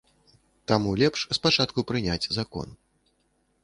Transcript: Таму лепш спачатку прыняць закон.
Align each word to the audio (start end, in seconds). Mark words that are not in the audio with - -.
Таму 0.71 0.95
лепш 1.03 1.27
спачатку 1.41 1.87
прыняць 1.93 2.21
закон. 2.41 2.67